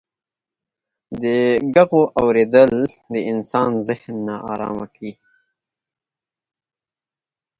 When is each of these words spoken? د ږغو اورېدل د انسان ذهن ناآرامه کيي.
د 1.21 1.23
ږغو 1.73 2.03
اورېدل 2.21 2.71
د 3.13 3.15
انسان 3.31 3.71
ذهن 3.87 4.15
ناآرامه 4.27 4.87
کيي. 4.95 5.13